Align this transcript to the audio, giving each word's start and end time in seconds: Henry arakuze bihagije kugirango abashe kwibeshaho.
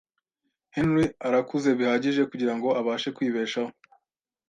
Henry 0.75 1.05
arakuze 1.27 1.69
bihagije 1.79 2.21
kugirango 2.31 2.67
abashe 2.79 3.09
kwibeshaho. 3.15 3.71